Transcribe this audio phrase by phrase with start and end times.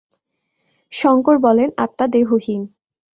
[0.91, 2.61] শঙ্কর বলেন, আত্মা দেহহীন।